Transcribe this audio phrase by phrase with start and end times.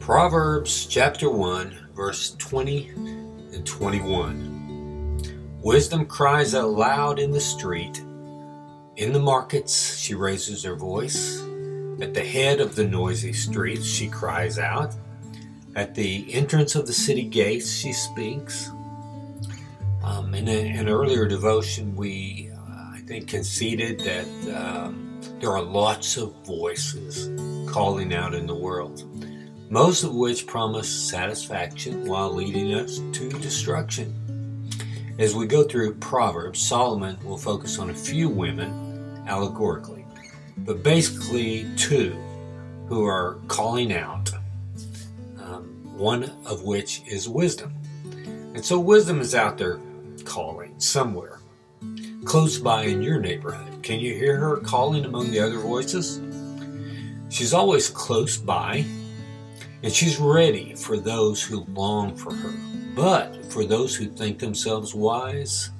[0.00, 5.60] Proverbs chapter 1, verse 20 and 21.
[5.62, 7.98] Wisdom cries out loud in the street.
[8.96, 11.42] In the markets, she raises her voice.
[12.00, 14.94] At the head of the noisy streets, she cries out.
[15.76, 18.70] At the entrance of the city gates, she speaks.
[20.02, 24.26] Um, in an earlier devotion, we, uh, I think, conceded that
[24.56, 27.28] um, there are lots of voices
[27.70, 29.04] calling out in the world
[29.70, 34.12] most of which promise satisfaction while leading us to destruction.
[35.16, 40.04] As we go through Proverbs, Solomon will focus on a few women allegorically,
[40.58, 42.10] but basically two
[42.88, 44.32] who are calling out,
[45.38, 45.64] um,
[45.96, 47.72] one of which is wisdom.
[48.54, 49.78] And so wisdom is out there
[50.24, 51.38] calling somewhere,
[52.24, 53.84] close by in your neighborhood.
[53.84, 56.20] Can you hear her calling among the other voices?
[57.28, 58.84] She's always close by,
[59.82, 62.54] and she's ready for those who long for her.
[62.94, 65.70] But for those who think themselves wise,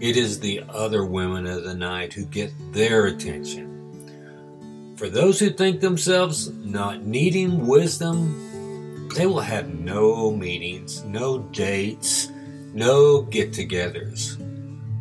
[0.00, 4.94] it is the other women of the night who get their attention.
[4.96, 12.30] For those who think themselves not needing wisdom, they will have no meetings, no dates,
[12.74, 14.36] no get togethers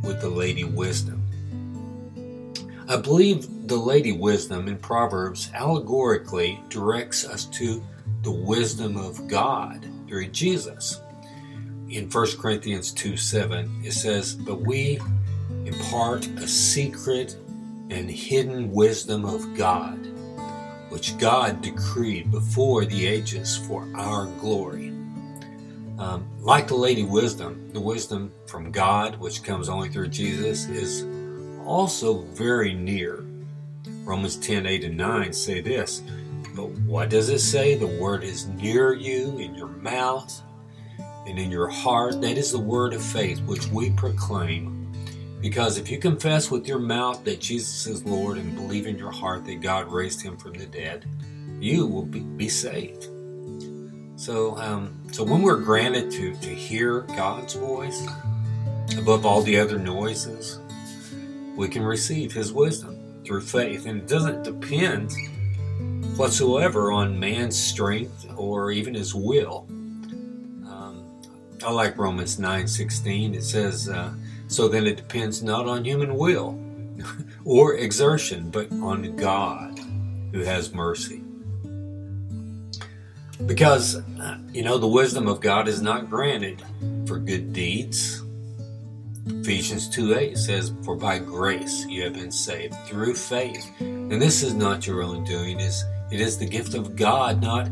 [0.03, 1.23] with the Lady Wisdom.
[2.89, 7.83] I believe the Lady Wisdom in Proverbs allegorically directs us to
[8.21, 11.01] the wisdom of God through Jesus.
[11.89, 14.99] In 1 Corinthians 2 7, it says, But we
[15.65, 17.37] impart a secret
[17.89, 19.97] and hidden wisdom of God,
[20.89, 24.89] which God decreed before the ages for our glory.
[25.97, 31.05] Um, like the Lady Wisdom, the wisdom from God, which comes only through Jesus, is
[31.65, 33.23] also very near.
[34.03, 36.01] Romans 10 8 and 9 say this
[36.57, 37.75] but what does it say?
[37.75, 40.41] The word is near you, in your mouth,
[41.27, 42.19] and in your heart.
[42.19, 44.91] That is the word of faith which we proclaim.
[45.39, 49.11] Because if you confess with your mouth that Jesus is Lord and believe in your
[49.11, 51.05] heart that God raised him from the dead,
[51.59, 53.07] you will be, be saved.
[54.15, 58.03] So, um, so when we're granted to, to hear God's voice
[58.97, 60.59] above all the other noises,
[61.55, 63.85] we can receive his wisdom through faith.
[63.85, 65.11] And it doesn't depend
[66.17, 69.67] whatsoever on man's strength or even his will.
[69.69, 71.03] Um,
[71.63, 73.35] I like Romans 9:16.
[73.35, 74.13] It says, uh,
[74.47, 76.59] "So then it depends not on human will
[77.45, 79.79] or exertion, but on God,
[80.31, 81.21] who has mercy."
[83.45, 86.63] Because uh, you know the wisdom of God is not granted
[87.05, 88.23] for good deeds.
[89.27, 94.55] Ephesians 2:8 says, "For by grace you have been saved through faith, and this is
[94.55, 97.67] not your own doing; is it is the gift of God, not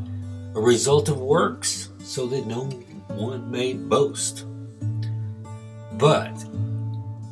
[0.56, 2.66] a result of works, so that no
[3.08, 4.46] one may boast.
[5.94, 6.34] But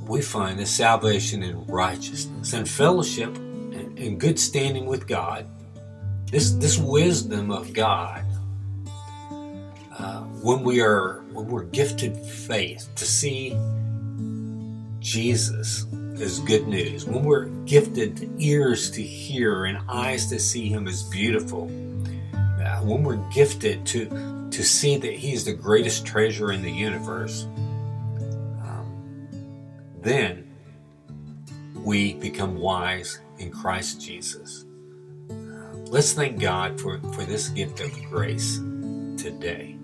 [0.08, 5.46] we find the salvation in righteousness and fellowship and, good standing with God.
[6.30, 8.26] This this wisdom of God.
[9.98, 13.56] Uh, when we are when we're gifted faith to see
[15.00, 15.86] Jesus
[16.22, 17.06] is good news.
[17.06, 21.66] When we're gifted ears to hear and eyes to see Him as beautiful,
[22.34, 26.72] uh, when we're gifted to, to see that He is the greatest treasure in the
[26.72, 27.46] universe,
[28.64, 29.28] um,
[30.02, 30.50] then
[31.76, 34.66] we become wise in Christ Jesus.
[35.30, 35.34] Uh,
[35.88, 38.58] let's thank God for, for this gift of grace
[39.18, 39.78] today.